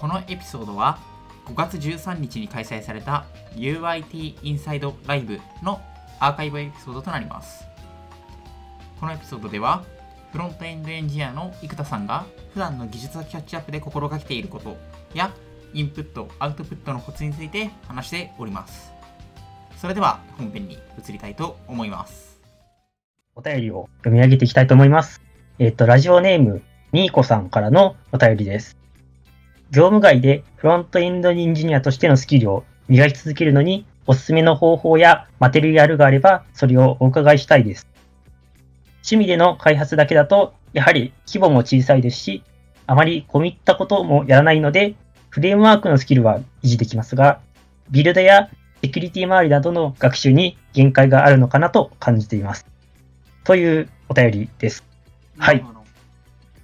[0.00, 0.98] このエピソードは
[1.44, 5.78] 5月13日に開催された UIT インサイドライブの
[6.18, 7.64] アーカイブエピソードとなります
[8.98, 9.84] このエピソードでは
[10.32, 12.24] フロントエンドエンジニアの生田さんが
[12.54, 14.78] 普段の技術キャッチアップで心がけていること
[15.12, 15.32] や
[15.74, 18.92] インプットアウトプットのコツについて話しております
[19.76, 22.40] それでは本編に移りたいと思います
[23.36, 25.22] お便りを読み上げていきたいと思います。
[25.58, 26.62] えっ、と、ラジオネーム、
[26.92, 28.79] みーこさんからのお便りです。
[29.70, 37.86] 業務外でフロントエンドエンジニアとしてのスキルを磨き続けるのに、おすすめの方法やマテリアルがあれば、それをお伺いしたいです。
[38.96, 42.42] 趣味での開発だけだと、やはり規模も小さいですし、
[42.86, 44.96] あまり込み入ったこともやらないので、
[45.28, 47.40] フレームワークのスキルは維持できますが、
[47.90, 48.50] ビルドや
[48.82, 52.66] セキュリティ周りなどの学習に限界があるのかなと感じています。
[53.44, 54.84] というお便りです。
[55.38, 55.64] はい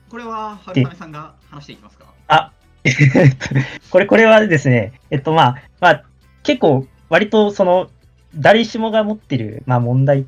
[0.09, 2.07] これは春雨さんが話していきますか？
[2.29, 2.56] あ、えっと
[3.91, 6.05] これ、これはですね、えっと、まあ、まあ、
[6.43, 7.89] 結構、割と、その、
[8.35, 10.25] 誰しもが持ってる、まあ、問題っ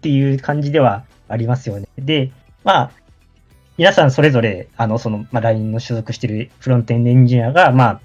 [0.00, 1.88] ていう感じではありますよね。
[1.98, 2.30] で、
[2.64, 2.90] まあ、
[3.76, 8.00] 皆さんそれぞれ、あの、その、まあ、LINE の所属してるフロントエンドエンジニアが、まあ、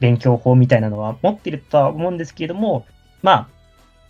[0.00, 2.86] 勉強法みたいなのは持ってるとは思うんですけれども、
[3.22, 3.48] まあ、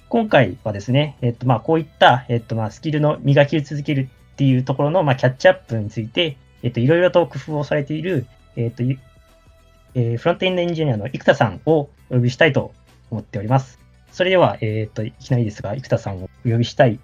[0.08, 8.26] 今回はですね、えっと、まあ、こういった、えっと、まあ、スキルの磨き続けるっていうところの、まあ、キャッチアップについて、えっと、いろいろと工夫をされている、
[8.56, 8.82] えっと、
[9.94, 12.72] えーフロントエンドエンジニアの生田さんをお呼びしたいと
[13.10, 13.78] 思っております。
[14.10, 16.94] それでは、えっと、いきなりですが、生田さんをお呼びしたい。
[16.94, 17.00] よ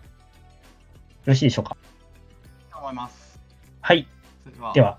[1.27, 1.77] ろしいでしょうか？
[2.73, 3.41] と思います
[3.81, 4.07] はい。
[4.45, 4.99] それではでは、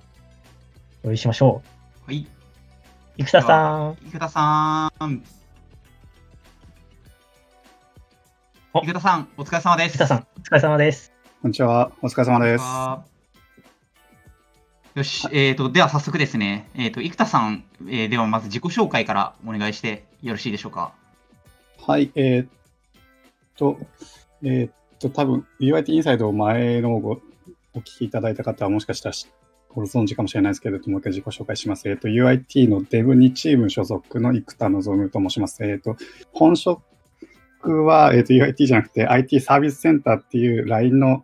[1.03, 1.63] お呼びしましょ
[2.05, 2.27] はい、
[3.17, 3.23] う。
[3.23, 3.97] 生田さん。
[4.11, 5.23] 生田さん
[8.71, 11.11] お生田さんお疲れ様です生田さん、お疲れ様です。
[11.41, 11.91] こんにちは。
[12.01, 13.18] お疲れ様です。
[14.95, 20.93] よし、えー、と、では早速ですね、えー、と、生田さん、えーではまず自己紹介からお願いしてよろしいでしょうか？
[21.85, 22.47] はい、えーっ
[23.55, 23.77] と、
[24.43, 27.21] えーっと、多分 UIT インサイドを前のご
[27.73, 29.15] お聞きいただいた方はもしかしたら
[29.75, 31.87] ご存知かもしれないですけれども、もう一回自己紹介します。
[31.87, 35.63] えーっと、UIT のデブ2チーム所属の生田望と申します。
[35.63, 35.97] えーっと、
[36.33, 36.81] 本職
[37.85, 41.23] は、えーっと、UIT じゃなくて IT サービスセンターっていう LINE の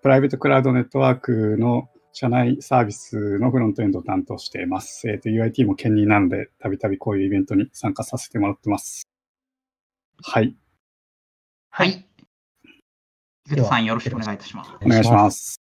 [0.00, 5.08] プライベートクラウドネットワークの社内サービスのフロントエンドを担当しています。
[5.08, 9.08] えーっと、UIT も兼任なので、たびたびこういうイベントに参加させてもらってます。
[10.22, 10.54] はい、
[11.74, 12.06] はい。
[13.48, 14.72] 生田さん、よろしくお願いいたします。
[14.84, 15.58] お願いします。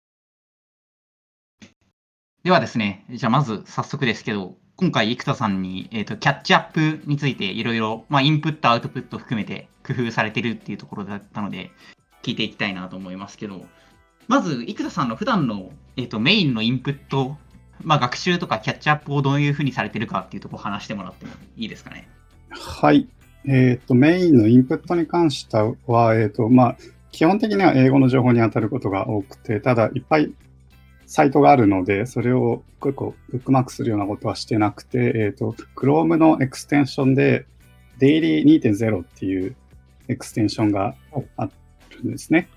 [2.43, 11.71] ではですね、じゃあまず早速ですけど、今回生田さんに、えー、とキャッチアップについていろいろ、まあ、インプット、アウトプット含めて工夫されてるっていうところだったので、
[12.23, 13.65] 聞いていきたいなと思いますけど、
[14.27, 17.37] まず生田さんの普段の、えー、とメインのインプット、
[17.81, 22.07] まあ、学習とかキャッチアップをどういうふうにされてるかっていうところを話してもらってもいいですかね。
[22.49, 23.07] はい。
[23.45, 26.77] えっ、と、メインのインプットに関しては、えっ、と、まあ、
[27.11, 30.33] 基本的には英語の情報に当たることが多くて、ただ、いっぱい
[31.05, 37.45] サイトがあるので、それを一個一個ブックマークするようなことはしてなくて、えっ、と、Chrome のエクステンションで、
[37.99, 39.55] Daily2.0 っていう
[40.09, 40.95] エクステンションが
[41.37, 41.49] あ
[41.91, 42.49] るんですね。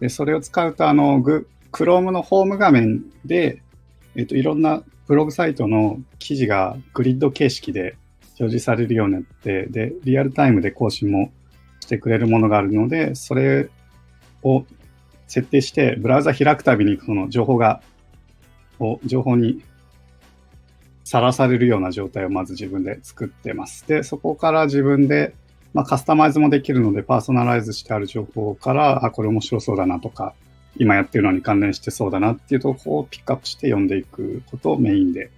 [0.00, 3.62] で、それを使うと、あの、グ Chrome のホーム画面で、
[4.14, 7.96] えっ、と、いろんなブログサイトの記事がグリッド形式で
[8.38, 11.32] 表示されるようになって、で、リアルタイムで更新も
[11.80, 13.68] してくれるものがあるので、それ
[14.42, 14.64] を
[15.26, 17.82] 設定して、ブラウザ開くたびにその情報が、
[18.80, 19.62] を情報に
[21.04, 23.88] さらされるような状態をまず自分で作ってます。
[23.88, 25.34] で、そこから自分で、
[25.74, 30.34] まあ、カスタマイズもできるので、パーソナライズしてある情報から、あ、これ面白そうだなとか、
[30.76, 35.30] 今やってるのに関連してそうだなっていうところをピックアップして読んでいくことをメインで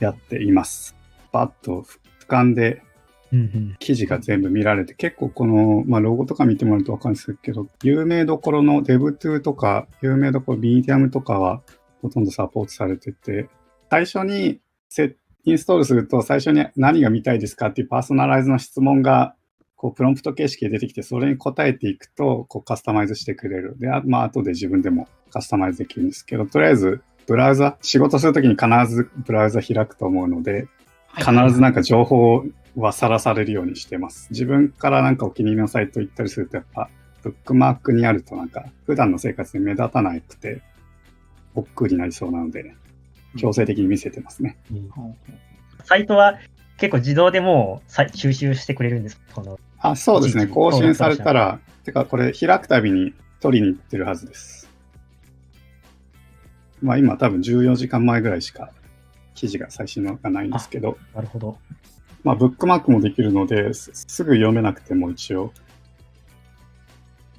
[0.00, 0.96] やっています。
[1.32, 1.84] バッと
[2.20, 2.82] 俯瞰で。
[3.80, 11.60] 記事が全部見られて、結構この、まあ、ロゴとか見てもらうとわかるんですけど、有名どころの Dev2 とか、有名どころ Medium とかは
[12.00, 13.48] ほとんどサポートされてて、
[13.90, 19.34] 最初にセインストールすると、最初に何が見たいですかっていうパーソナライズの質問が、
[19.84, 23.76] こう、プロンプト形式で出てきて、それに答えていくと、こう、カスタマイズしてくれる。
[23.78, 30.68] で、あまあ、後で自分でもカスタマイズできるんですけど、とりあえず、ブラウザ、仕事するときに必ずブラウザ開くと思うので、
[31.18, 32.46] 必ずなんか情報
[32.76, 34.28] はさらされるようにしてます。
[34.30, 36.88] 自分からなんかお気に入りのサイト行ったりすると、やっぱ、
[37.22, 40.62] ブックマークにあるとなんか、普段の生活で目立たなくて、
[41.54, 42.74] 億劫になりそうなので、
[43.36, 44.56] 強制的に見せてますね。
[44.70, 45.14] ほうほう
[45.84, 46.38] サイトは
[46.76, 50.46] 結構自動でもうさ収集してくれるんですこのあ、そうですね。
[50.46, 54.70] 更新されたら、てかこれ開くたびに取りに行ってるはずです。
[56.80, 58.70] まあ今多分14時間前ぐらいしか
[59.34, 61.58] 記事が最新のがないんですけど、なるほど。
[62.22, 65.52] まあ、ブックマークもできるので、すすぐ読めなくても一応、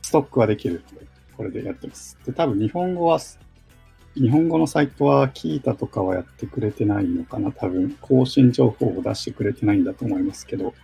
[0.03, 2.19] ストックはできるので、これでやってます。
[2.24, 3.19] で、多分日本語は、
[4.13, 7.51] 日本語のサイトはキータとかはやってくれてないのかな。
[7.51, 10.75] 多分、更新情報を出してくれてないんだと思いますけど、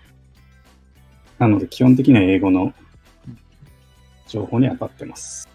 [1.41, 2.71] なので基本的には英語の
[4.27, 5.49] 情報に当たってます。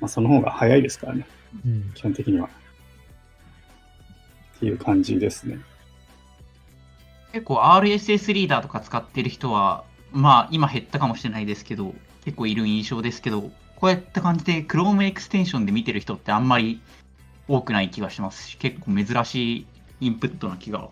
[0.00, 1.26] まあ、その方が早いですからね。
[1.64, 1.90] うん。
[1.94, 2.50] 基本的には。
[4.56, 5.60] っていう感じですね。
[7.32, 11.94] 結構 RSS リーダーとか使ってる人は、まあ今減ったかもしれないですけど、
[12.26, 16.82] 結構いる印象ですけど、こうやった感じで Chrome エクステンションで見てる人ってあんまり
[17.48, 19.66] 多くない気がしますし、結構珍しい
[20.02, 20.90] インプットな気が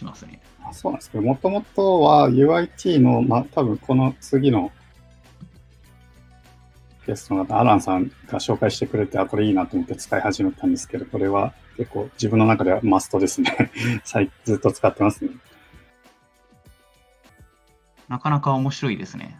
[0.00, 0.40] しますね。
[0.64, 4.72] あそうなんですけど、もともとは UIT の、まあ、多分この次の
[7.06, 13.70] ゲストの方、アランさんが紹介してくれて、あ、これいいなと思って使い始めたんですけど、これは結構自分の中ではマストですね。
[14.04, 15.30] 最ずっと使ってますね。
[18.08, 19.38] なかなか面白いですね。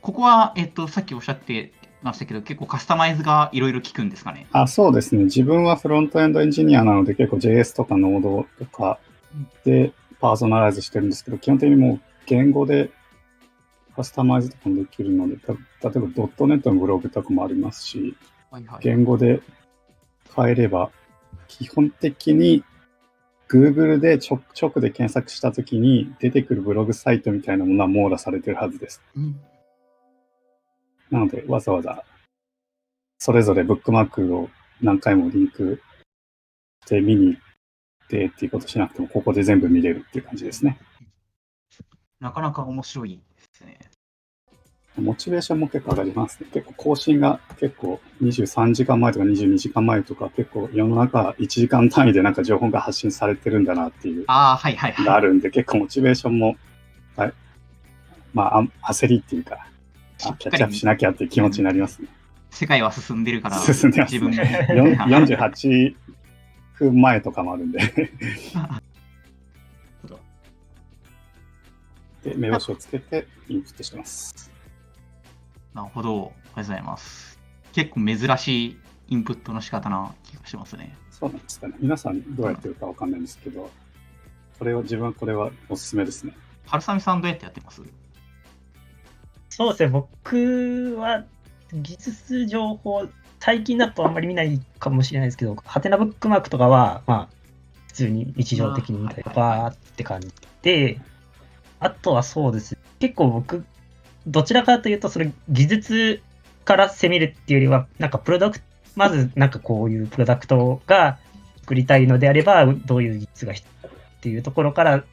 [0.00, 1.72] ここは、えっと、さっきおっしゃって
[2.02, 4.46] ましたけど、結構カスタマイズがいろいろ効くんですかね。
[4.52, 5.24] あ、そうですね。
[5.24, 8.98] 自分はフロントエンドエンジニアなので、結構 JS とか Node とか
[9.64, 12.90] でパーソナライズしてるんですけど、基本的にもう言語で
[13.94, 15.58] カスタマイズとかもできるので、た例
[15.96, 18.16] えば .NET のブログとかもありますし、
[18.50, 18.78] はいはい。
[18.82, 19.40] 言語で
[20.34, 20.90] 変えれば、
[21.48, 22.64] 基本的に
[23.48, 29.02] Google で直直で検索したときに出てくるブログサイトみたいなものは網羅されてるはずです。
[29.16, 29.40] うん
[31.10, 32.02] なので、わざわざ
[33.18, 34.50] それぞれブックマークを
[34.82, 35.80] 何回もリンク
[36.84, 37.40] して見に行っ
[38.08, 40.78] てっていうことしなくても、ここで全部見れるっていう感じですね。
[42.20, 43.22] なかなか面白いで
[43.52, 43.78] すね。
[44.96, 46.48] モチベーションも結構上がりますね。
[46.52, 55.04] 結構更新が結構23時間前とか22時間前とか結構世の中1時間単位でなんか情報が発信されてるんだなっていうああ、はいはいはい。
[55.04, 56.56] があるんで、結構モチベーションも、
[57.16, 57.32] はい、
[58.32, 59.66] まあ、あ焦りっていうか、
[60.24, 62.08] あキャッチアップしなきゃっていう気持ちになりますね。
[62.50, 64.42] 世界は進んでるから、進んでます自分も。
[64.74, 65.94] よん48
[66.78, 68.12] 分前とかもあるんで
[72.22, 74.50] で、目星をつけてインプットしてます。
[75.74, 76.08] なるほど。
[76.08, 77.38] ありがとうございます。
[77.72, 78.78] 結構珍しい
[79.08, 80.96] インプットの仕方な気がしますね。
[81.10, 81.74] そうなんですかね。
[81.78, 83.70] 皆さんどうやってるかわかんないんですけど、
[84.58, 86.34] これを、自分はこれはおすすめですね。
[86.66, 87.82] 春雨さんどうやってやってます？
[89.50, 91.24] そうですね、僕は
[91.72, 93.06] 技術情報、
[93.44, 97.28] 最近だとあんまり見ないかもしれないですけど、ハテナブックマークとかは、まあ、
[97.88, 100.32] 普通に日常的に見たりとかって感じ
[100.62, 100.98] で、
[101.78, 102.78] あとはそうです。
[103.00, 103.66] 結構僕、
[104.26, 106.22] どちらかというと、それ技術
[106.64, 108.64] から攻めるっていうよりは、なんかプロダクト、
[108.96, 111.18] まずなんかこういうプロダクトが
[111.60, 113.92] 作りたいのであれば、どういう技術が必要っ
[114.22, 115.04] ていうところから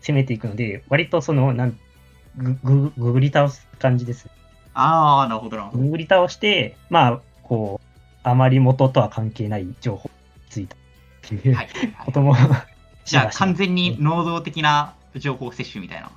[0.00, 1.78] 攻めていくので、割とその、なん
[2.38, 4.30] ぐぐぐぐり倒す感じです。
[4.72, 5.82] ああ、なるほどなるほど。
[5.82, 7.86] ぐぐり倒して、まあ、こう、
[8.22, 10.78] あまり元とは関係ない情報についたっ
[11.22, 11.68] ていうはい。
[12.04, 12.34] ことも、
[13.04, 16.10] じゃあ完全に能動的な情報摂取みたいな。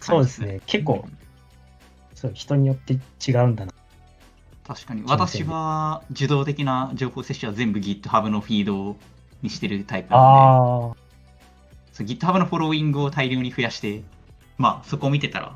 [0.00, 0.60] そうですね。
[0.66, 1.06] 結構、
[2.14, 2.94] そう、人によって
[3.26, 3.72] 違うんだな。
[4.66, 5.02] 確かに。
[5.06, 8.96] 私は受動的な情報摂取は全部 GitHub のフィード
[9.42, 11.00] にしてるタイプなので、
[11.92, 14.02] そう GitHub のフォローイングを大量に増やして、
[14.58, 15.54] まあそこを見てたら、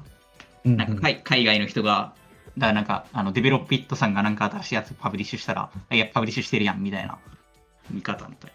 [0.65, 2.15] うんなんか海海外の人が、
[2.59, 7.19] だからなんかあのデベロッピットさんがなんか新しいやつパブリッシュしたら、いや、パブリッシュしてるやんみたいな
[7.91, 8.53] 見方みたい。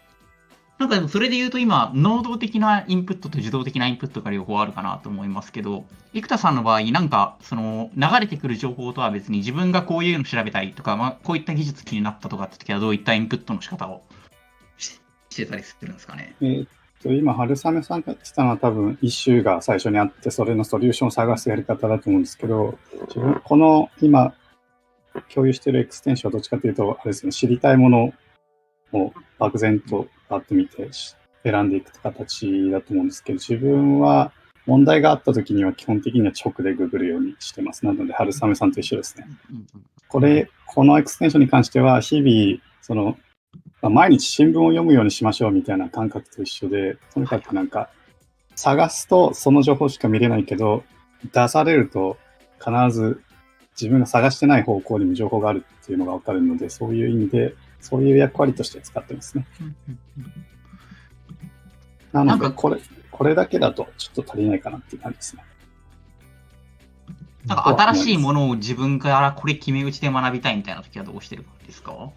[0.78, 14.02] なんかでもそれで言うと今、能動的なインプットと受動的なインプットが両方あるかなと思いますけど、生田さんの場合、なんかその流れてくる情報とは別に自分がこういうの調べたいとか、まあ、こういった技術気になったとかって時はどういったインプットの仕方を
[14.78, 14.98] し
[15.36, 16.34] てたりするんですかね？
[16.40, 16.66] えー、
[17.04, 22.78] 今、春雨さんが言ってたのは多分、イシューが最初にあって、それのソリューションを探すやり方だと思うんですけど、
[23.08, 24.34] 自分、この今、
[25.34, 28.12] 共有してるエクステンションはどっちかというと、あれですね、知りたいもの
[28.92, 34.32] を漠然とパッと見てし選んでいく形だと思うんですけど、自分は
[34.66, 37.86] 問題があった時には基本的には直でググるようにしてます。
[37.86, 39.26] なので、春雨さんと一緒ですね。
[40.08, 43.14] これ、このエクステンションに関しては、日々、その、まあ
[43.82, 47.88] 毎日新聞を読むようにしましょうみたいな感覚と一緒で、とにかくなんか、
[48.56, 50.84] 探すとその情報しか見れないけど、
[51.32, 52.18] 出されると
[52.58, 53.22] 必ず
[53.80, 59.46] 自分が探してない方向にも情報があるっていうのがわかるので、そういう意味で、そういう役割として使ってますね。
[62.12, 65.44] なので、なんかこれ、これだけだとちょっと足りないかなっていう感じですね。
[67.46, 72.10] なんか新しいものを自分からこれ決め打ちで学びたいみたいな時はどうしてるんですか？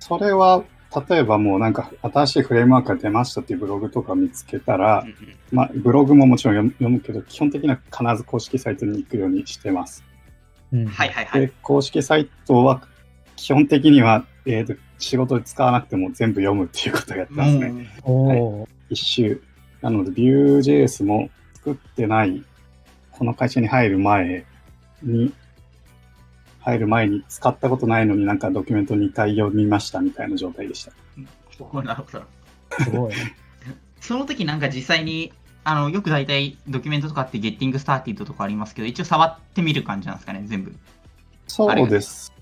[0.00, 0.64] それは、
[1.08, 5.04] 例えばもうなんか新しいフレームワークが出ましたっていうブログとか見つけたら、
[5.52, 10.04] まあ、ブログももちろん読むけど、基本的には必ず公式サイトに行くようにしてます。
[10.72, 11.40] うんはいはいはい。
[11.42, 12.82] で、公式サイトは
[13.36, 17.68] 基本的には、えーと仕事で使わなくても全部読むっていうことをやってますね。
[18.04, 19.42] もおー一周。
[19.82, 22.42] なので、Vue.js も作ってない、
[23.10, 24.44] この会社に入る前
[25.02, 25.32] に、
[26.66, 30.90] 入る前に使ったことないのになんかドキュメント2回読みましたみたいな状態でした。
[31.72, 32.24] う、なるほど。
[32.82, 33.14] すごい。
[34.00, 35.32] その時なんか実際に、
[35.62, 40.74] あの、よく大体ドキュメントとかってゲッティングスターティッドとかありますけど、一応触ってみる感じなんですかね、全部。
[41.46, 42.32] そうです。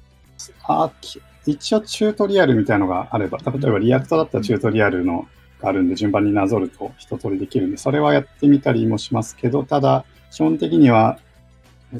[0.64, 5.28] あき一応チュートリアルみたいのがあれば、例えば React だったらチュートリアルの
[5.60, 11.18] があるんで、順番になぞると一通りできるんで、それはやってみたりもしますけど、ただ、基本的には、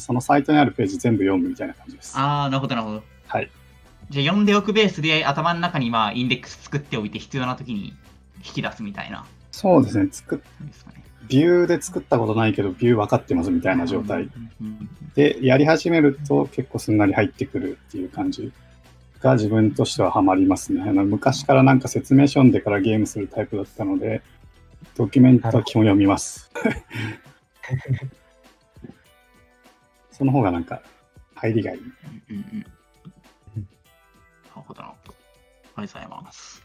[0.00, 2.16] そのサイトにあるページ全部読むみたいな感じです。
[2.16, 3.02] ああ、なるほどなるほど。
[3.26, 3.50] はい。
[4.10, 7.94] じゃあ読んでおくベースで頭の中にまあインデックス作っておいて必要な時に
[8.44, 9.26] 引き出すみたいな。
[9.50, 10.08] そうですね。
[10.10, 11.04] 作っですかね。
[11.28, 14.28] Vue で作ったことないけど、 Vue 分かってますみたいな状態
[15.14, 18.52] で、やり始めると結構すんなり入ってくるっていう感じ
[19.20, 20.82] が自分としてはハマりますね。
[20.82, 24.22] あの昔からなんか説明書読んでからゲームするタイプだったので、
[24.96, 26.50] ドキュメントは基本読みます。
[30.16, 30.80] その方がなんか
[31.35, 31.78] 入りがいい。
[31.78, 31.87] うん
[32.30, 32.66] うんうん
[34.54, 35.14] なるほどなるほど。
[35.76, 36.62] ありがとうございます。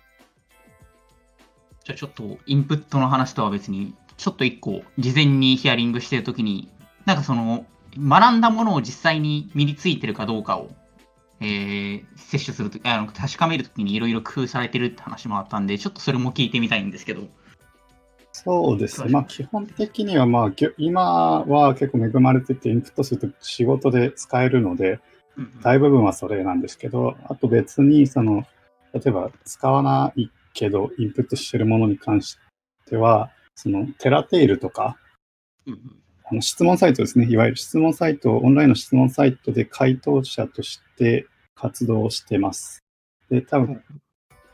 [1.83, 6.69] じゃあちょっとインプットの話とは別に、ちょっと一個事前にヒアリングしてるときに、
[7.05, 7.65] なんかその
[7.97, 10.69] 学んだものを実際に身についてるかどうかを、
[11.39, 17.27] えー、摂取するとあの確かめるときにいろいろ工夫されてるって話もあったんで、ちょっとそれも聞いてみたいんですけど。
[18.43, 19.09] そうですね。
[19.09, 24.99] まあ基本的にはまあ今は結構恵まれててインプットすると仕事で使えるので、
[25.61, 28.45] 大部分はそれなんですけど、あと別に、その、
[28.93, 32.37] 例えば使わないけど、インプットしてるものに関し
[32.85, 34.97] ては、その、テラテイルとか、
[36.25, 37.27] あの質問サイトですね。
[37.29, 42.83] いわゆる質問サイト、オンラインの質問サイトで回答者として活動してます。
[43.29, 43.83] で、多分、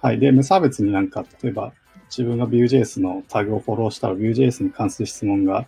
[0.02, 0.20] はい。
[0.20, 1.74] で、無差別になんか、例えば、
[2.18, 5.68] 自分が Vue.js のタグをフォローしたら Vue.js に関する質問が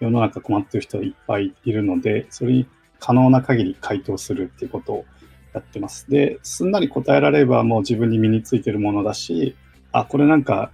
[0.00, 2.66] 世の中困ってる人いっぱいいるので、それに
[2.98, 5.04] 可能な限り回答するっていうことを
[5.52, 6.10] やってます。
[6.10, 9.56] で、すんなり答えられればもう自分に身についてるものだし、
[9.92, 10.72] あ、これなんか、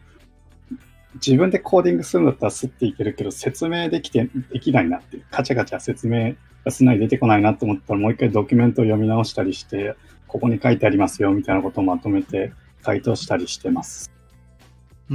[1.14, 6.34] 自分でコーディングするんだったらすっていけるけど、説明できて、できないなっていう、カチャカチャ説明
[6.64, 9.96] がすんなり出てこないなと思ったら、もう一回ドキュメントを読み直したりして、
[10.26, 14.10] ここに書いてありますよみたいなことをまとめて回答したりしてます。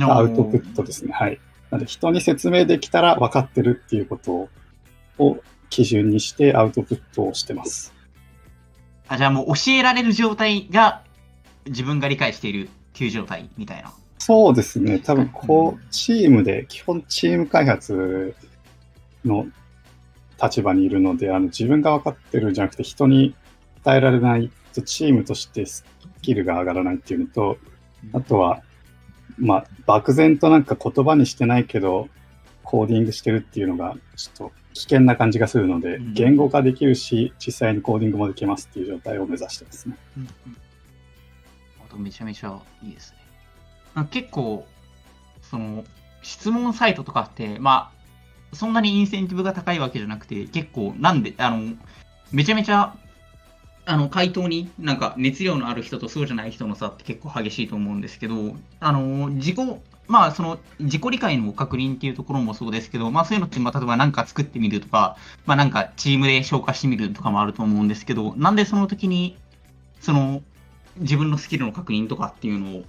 [0.04, 1.14] アウトプットですね。
[1.14, 1.40] はい。
[1.72, 4.50] なので、人に説明できたら分かってるっていうこと
[5.18, 5.38] を
[5.70, 7.94] 基準にしてアウトプットをしてます。
[9.08, 11.04] あじゃあもう教えられる状態が
[11.66, 13.94] 自分が理解しているっていう状態みたいな。
[14.18, 15.00] そうですね。
[15.00, 18.34] 多分、こう、チームで、基本チーム開発
[19.24, 19.46] の
[20.42, 23.36] 立場にいるので、あの自分が分かってるんじゃなくて、人に
[23.84, 25.86] 伝えられないと、チームとしてス
[26.22, 27.58] キルが上がらないっていうのと、
[28.14, 28.62] あとは、
[29.38, 32.10] まあ、漠然となんか言葉にしてないけど、
[32.64, 39.98] コーディングしてるっていうのが、ちょっと危険な感じがするのでうん、言語化できるし、実際にコーディングもできますっていう状態を目指してますね。
[40.18, 40.58] うんうん
[41.98, 43.18] めちゃめちゃいいですね。
[43.94, 44.68] なんか結構、
[45.42, 45.84] その、
[46.22, 47.92] 質問サイトとかって、ま
[48.52, 51.76] あ、そんなにインセンティブが高いわけじゃなくて、結構、なんで、あの、
[52.32, 52.96] めちゃめちゃ、
[53.86, 59.58] あの、回答になんか熱量のある人とそうじゃない人の差って結構激しいと思うんですけど、あの、自己、
[60.08, 69.38] まあ、その、自己理解の確認っていうところもそうですけど、まあ、そういうのって、まあ、例えば何か作ってみるとか、まあ、なんかチームで消化してみるとかもあると思うんですけど、なんでその時に、
[70.02, 70.42] その、
[70.98, 72.84] 自分のスキルの確認とかっていうのを、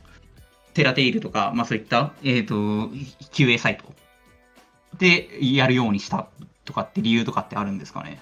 [0.73, 3.85] テラテイルとか、まあそういった、えっ、と、QA サイト
[4.99, 6.29] でやるようにした
[6.65, 8.21] とかって理由とかってあるんですかね？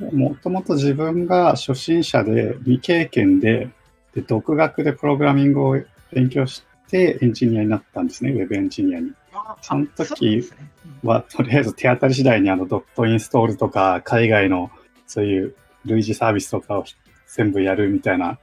[0.00, 3.70] もともと自分が初心者で未経験で
[4.14, 5.76] で独学でプログラミングを
[6.10, 9.12] 勉強してエンジニアになったんですね、ウェブエンジニアに。
[9.60, 10.48] その時
[11.02, 14.70] は、とりあえず手当たり次第にあのドットインストールとか海外の
[15.06, 16.84] そういう類似サービスとかを
[17.26, 18.38] 全部やるみたいな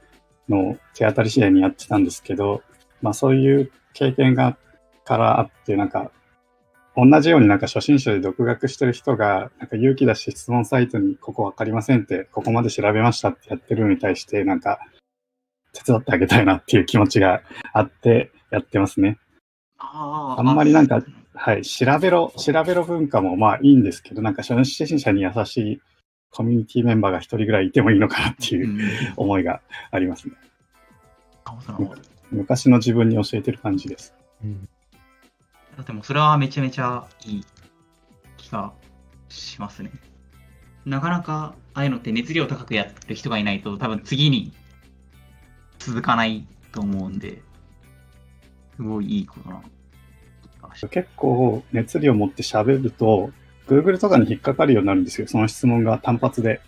[0.47, 2.61] のを手当たり次第にやってたんですけど、
[3.01, 4.57] まあそういう経験が
[5.05, 6.11] からあって、なんか
[6.95, 14.79] 同じようになんか初心者で独学してる人が、なんか勇気出して質問サイトにここわかりませんって、ここまで調べましたってやってるのに対して、なんか
[15.73, 17.41] 手伝ってあげたいなっていう気持ちが
[17.73, 19.17] あってやってますね。
[19.79, 21.03] あんまりなんか
[21.35, 25.81] はい、調べろ、調べろ文化もまあいいんですけど、なんか初心者に優しい
[26.29, 28.79] コミュニティメンバーが一人ぐらいいてもいいのかなっていううん
[29.17, 30.35] 思いがありますね。
[32.31, 34.13] 昔の自分に教えてる感じです。
[34.43, 34.69] うん
[35.81, 37.45] でもそれはめちゃめちゃいい
[38.37, 38.73] 気が
[39.29, 39.91] しますね。
[40.85, 44.53] なかなかああいうのって熱量高くやってる人がいないと多分次に
[45.79, 47.41] 続かないと思うんで、
[48.75, 49.61] すごいいいことな
[50.89, 53.31] 結構熱量を持って喋ると、
[53.67, 55.27] Google とかに引っかかるようになるんですよ。
[55.27, 56.61] その質問が単発で。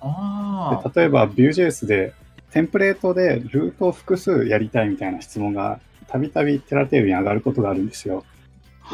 [0.00, 2.14] あで例えば Vue.js で
[2.50, 8.24] テンプレートでルートを複数やりたいみたいな質問がたびたび teratail に上がることがあるんですよ。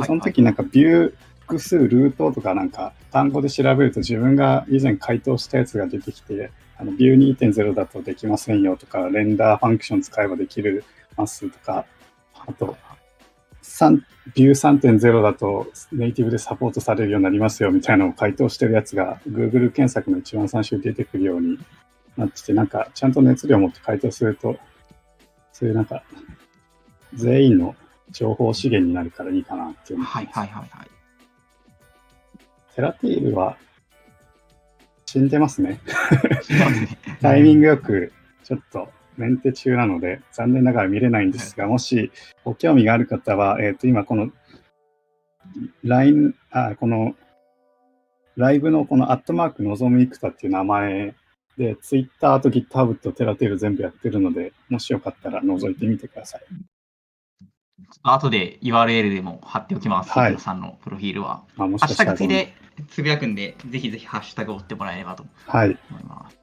[0.04, 10.84] その時なんか Vue 複数ルートとかなんか単語で調べると自分が以前回答したやつが出てきて、あの Vue 2.0だとできませんよとか、 render function 使えばできる
[11.16, 11.86] ますとか、
[12.46, 12.76] あと、
[14.34, 21.58] ビュー3.0だとネイティブでサポートされるようになりますよみたいなのを回答してるやつが Google 検索の一番最初に出てくるように
[22.16, 24.56] なってて、なんかちゃんと熱量を持って回答すると、
[25.52, 26.02] そういうなんか
[27.14, 27.74] 全員の
[28.10, 30.88] 情報資源になるからいいかなって思はいはいはいはい。
[32.74, 33.56] テラティールは
[35.06, 35.80] 死んでますね。
[37.22, 38.12] タイミングよく
[38.44, 42.10] ちょっとメンテ中なので残念ながら見れないんですが、もし
[42.44, 44.30] ご興味がある方は、えっ、と今この
[45.84, 47.14] LINE、あ、この
[48.36, 51.14] ライブのこのアットマークのぞむいくたっていう名前
[51.56, 56.42] で Twitter と GitHub とテラティール全部やってるので、もしよかったら覗いてみてください。
[58.02, 60.10] 後で URL でも貼っておきます。
[60.10, 61.42] はいさんのプロフィールは。
[61.56, 62.54] まあ、もしハッシュかしたらタグ付きで
[62.90, 65.78] つぶやくんで、ぜひぜひハッシュタグを追ってもらえればとはい。
[65.90, 66.38] 思います。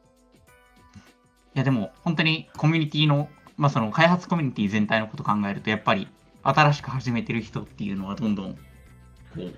[1.56, 6.08] いやでも本当にコミュニティの、まあその開発コミュニティ全体のことを考えると、やっぱり
[6.44, 8.60] 新しく始めてる人っていうのはどんどんこ
[9.38, 9.54] う、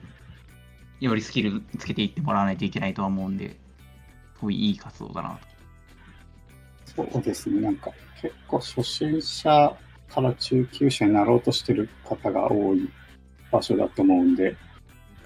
[0.99, 3.57] よりスキルつけていってもらわないといけないとは思うんで、す
[4.41, 5.39] ごいいい活動だな
[6.95, 7.07] と。
[7.11, 7.91] そうですね、なんか
[8.21, 9.75] 結構初心者
[10.09, 12.89] から中級者になろうとしてる方が多い
[13.51, 14.55] 場所だと思うんで、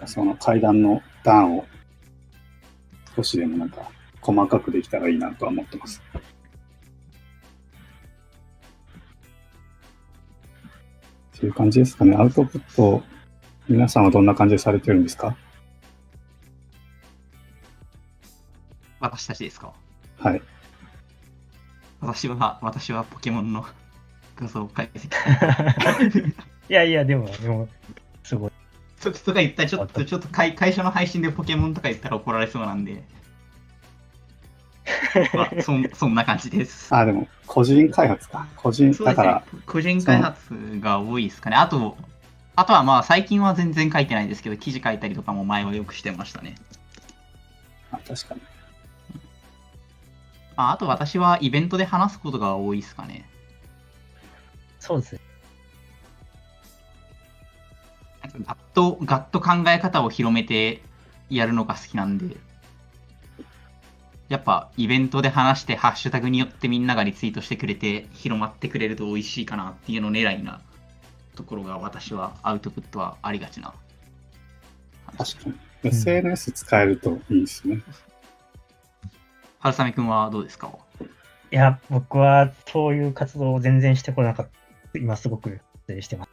[0.05, 1.65] その階段の段を
[3.15, 6.01] 少しでもなんか細かくできたらいいなとは思ってます。
[11.37, 12.15] っていう感じですかね。
[12.15, 13.01] アウトプット、
[13.67, 15.37] 皆さんはどんな感じでされてるんですか？
[18.99, 19.73] 私たちですか？
[20.17, 20.41] はい。
[22.01, 23.65] 私は、私はポケモンの
[24.39, 25.09] 画像解析。
[26.69, 27.67] いやいや、でも、でも、
[28.23, 28.51] すごい。
[28.97, 33.03] そとか言ったら、ちょっと、ちょっと会会社の配信でポケモンとか言ったら怒られそうなんで。
[35.33, 36.93] まあ、 そんそんな感じです。
[36.95, 38.47] あ、でも個人開発か。
[38.55, 39.43] 個人、だから、。
[39.65, 41.55] 個人開発が多いですかね。
[41.55, 41.97] あと、
[42.55, 46.55] あとはまあ最近は全然書いてないですけど、記事書いたりとかも前はよくしてましたね。
[47.91, 48.41] あ確かに。
[50.57, 53.25] ああと私はイベントで話すことが多いですかね。
[54.79, 55.21] そうですね。
[58.21, 60.81] なんかガッと、ガッと考え方を広めて
[61.29, 62.37] やるのが好きなんで、
[64.29, 70.61] やっぱイベントで話してハッシュタグによってみんながリツイートしてくれて広まってくれると美味しいかなっていうの狙いな
[71.35, 73.73] ところが私はアウトプットはありがちな。
[75.17, 75.55] 確かに。
[75.81, 77.81] SNS 使えるといいですね。
[79.59, 80.69] 春雨くんはどうですか？
[81.51, 84.58] いや、僕はそういう活動を全然してこなかった。
[84.95, 86.31] 今すごく失礼してます。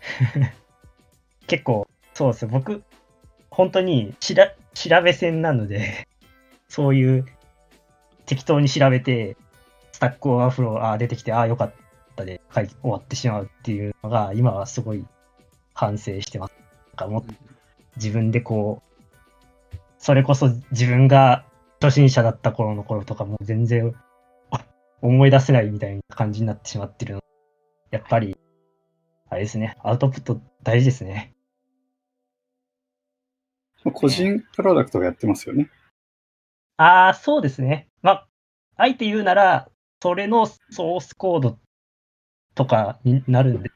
[1.46, 2.46] 結構、そうです。
[2.46, 2.82] 僕、
[3.50, 6.06] 本当にしら調べ専なので、
[6.68, 7.26] そういう
[8.26, 9.36] 適当に調べて、
[9.92, 11.72] Stack Overflow、ああ、出てきて、ああ、よかっ
[12.14, 15.04] たで書い終わってしまうっていうのが、今はすごい
[15.74, 16.54] 反省してます。
[16.88, 17.24] なんかも
[17.96, 21.44] 自分でこう、それこそ自分が
[21.80, 23.94] 初心者だった頃の頃とかも全然
[25.00, 27.22] 思い出せないみたいな感じになってしまってるの。
[27.90, 28.36] やっぱり、
[29.30, 31.34] あれですね、アウトプット大事ですね。
[33.92, 35.70] 個人プロダクトがやってますよね。
[36.76, 37.88] ああ、そうですね。
[38.02, 38.28] まあ、
[38.76, 39.68] あえて言うなら、
[40.02, 41.58] それのソースコード
[42.54, 43.70] とかになるんで、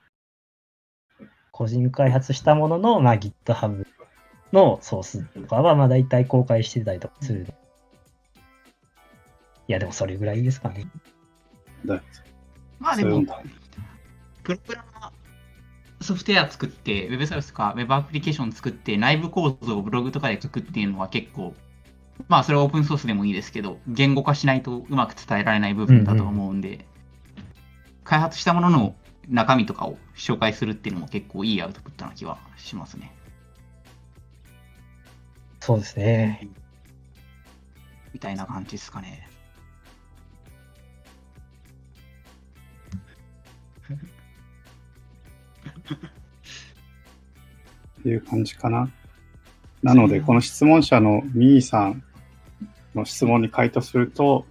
[1.51, 3.87] 個人開発したものの、まあ、GitHub
[4.53, 7.47] のソースとかは、まあ、大体公開してたりとかする。
[9.69, 10.87] いや、でもそれぐらいですかね。
[11.85, 12.03] だ
[12.79, 13.25] まあでも
[14.43, 15.13] プロプラな
[16.01, 21.55] ソフトウェア作って、ウェブサービスとかウェブアプリケーション作って、内部構造をブログとかで書くっていうのは結構、
[22.29, 26.87] まあそれはオープンソースでもいいですけど、言語化しないとうまく伝えられない部分だと思うんで、
[28.05, 28.95] 開発したものの
[29.29, 33.15] 中身とかを紹介するっていうのも結構いいアウトプットな気はしますね。
[35.61, 36.49] そうですね。
[38.13, 39.29] みたいな感じですかね。
[48.01, 48.91] っていう感じかな。
[49.83, 52.03] なので、この質問者のミーさん
[52.95, 54.47] の質問に回答すると、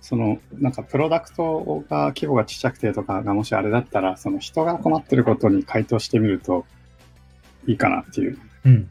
[0.00, 6.64] その、なんかプロダクトが規模がちっちゃくてとかがもしあれだったら、その人が困ってることに回答してみると
[7.66, 8.90] いいかなっていううん。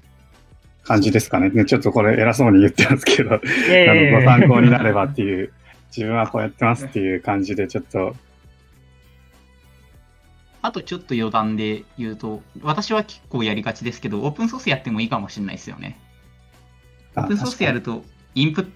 [0.84, 1.50] 感じですかね。
[1.50, 3.40] ねちょっとこれ偉そうに言ってますけど、あの
[4.20, 5.52] ご参考になればっていう、
[5.88, 8.16] 自分はこうやってますっていう感じで、ちょっと、
[10.66, 16.00] あとちょっと余談で言うと、私は結構やりがちですけど、オープンソースやってもいいかもしれないですよね。
[17.16, 18.72] オあープンソースやると、インプット、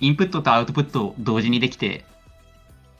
[0.00, 2.04] インプットとアウトプットを同時にできて、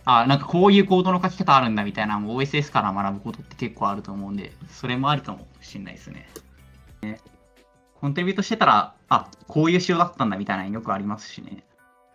[0.06, 6.26] あ、なんかこういうコードの書き方あるんだみたいな OSS から学ぶことって結構あると思うんで、それもありかもしれないですね。
[7.02, 7.20] ね
[8.00, 11.62] コントリビュートしてたら、あ、こういう仕様だったんだみたいなのよくありますしね。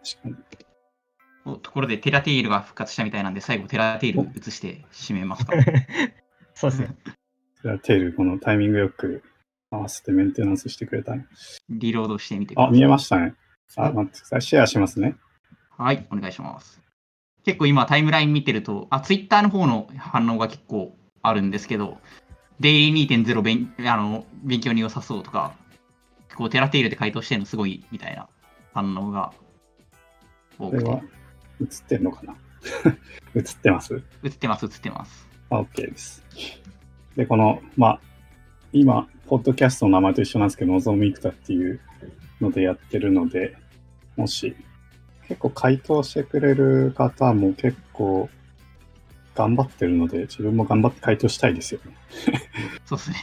[0.03, 0.64] 確かに。
[1.45, 5.53] おところでテラテイルが復活したみたいなんで、最後テラテイル移して締めますか。
[6.55, 6.95] そうですね。
[7.63, 9.23] じゃあ、テール、このタイミングよく
[9.69, 11.27] 合わせてメンテナンスしてくれたね。
[11.69, 12.73] リロードしてみてくださあ、い。
[12.73, 13.35] 見えましたね。
[13.75, 14.41] あ、待ってください。
[14.41, 15.15] シェアしますね。
[15.77, 16.81] はい、お願いします。
[17.43, 21.99] 結構今タイムライン見てると、あ、ツイッターの方の反応が結構あるんですけど、
[22.59, 25.55] デイリー2.0勉あの勉強に良さそうとか、
[26.35, 28.27] こうテラテイルで回答してるのすごいみたいな
[28.73, 29.31] 反応が
[30.57, 31.24] 多くて。
[31.61, 32.35] 映ってんのかな？
[33.35, 34.01] 映ってます？
[34.23, 35.27] 映ってます、映ってます。
[35.49, 36.23] あ OK です。
[37.15, 37.99] で、この、まあ、
[38.73, 41.79] 今、ポッドキャストの名前と一緒なんですけど、のぞみくたっていう
[42.41, 43.55] のでやってるので、
[44.15, 44.55] もし、
[45.27, 48.29] 結構回答してくれる方も結構
[49.33, 51.95] 頑張ってるので、自分も頑張って回答したいですよね。
[52.85, 53.17] そうですね。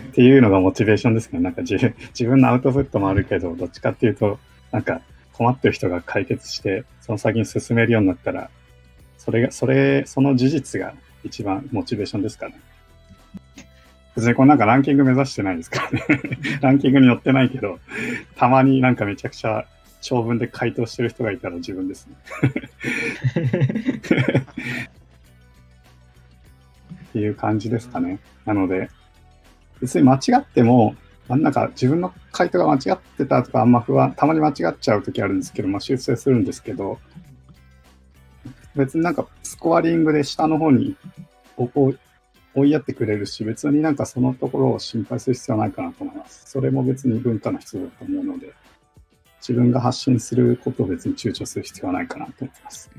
[0.08, 1.40] っていうのがモチベーションですね。
[1.40, 4.38] なんか自分自分のアウトプットもあるけど、どっちかっていうと、
[4.72, 5.00] なんか
[5.34, 8.50] 困ってる人が解決して、その先に進めるようになったら、
[9.18, 10.94] それが、それ、その事実が
[11.24, 12.60] 一番モチベーションですからね。
[14.16, 16.04] 別にこれなんかランキング目指してないですからね。
[16.62, 17.80] ランキングに載ってないけど、
[18.36, 19.66] たまになんかめちゃくちゃ
[20.00, 22.14] 長文で回答してる人がいたら自分ですね。
[27.10, 28.20] っていう感じですかね。
[28.44, 28.88] なので、
[29.80, 36.98] 別に間違っても、あなんか自分の回答が間違ってたとか、あんま不安、たまに間違っちゃうときあるんですけど、まあ、修正するんですけど、
[38.76, 40.96] 別になんかスコアリングで下の方に
[41.56, 41.94] ここを
[42.54, 46.42] 追いやってくれるし、別になんかそのところを心配する必要はないかなと思います。
[46.46, 48.52] それも別に文化の必要だと思うので、
[49.40, 52.90] 自分が発信することを別に躊躇する必要はないかなと思います。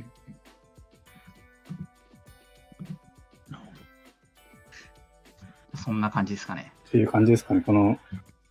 [5.75, 6.74] そんな感じですかね。
[6.95, 7.59] っていう感じですかね。
[7.59, 7.99] この、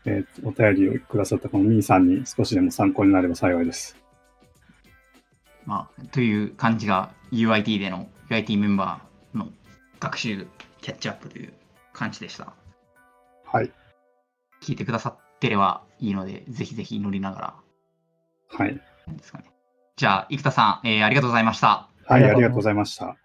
[0.04, 3.96] えーお便りをくださったこのミーさんに少しでも参考になれば幸いです。
[5.64, 9.48] まあ、という感じが UIT での UIT メンバーの
[10.00, 10.46] 学習
[10.83, 11.54] キャッチアップという
[11.94, 12.52] 感じでした。
[13.46, 13.72] はい。
[14.62, 17.54] 聞いてくださってればいいので、ぜひぜひ祈りながら
[18.59, 18.74] はい。
[18.74, 19.44] ですかね。
[19.96, 21.88] じゃあ、生田さん、えーありがとうございました。
[22.04, 23.16] はい、ありがとうございました。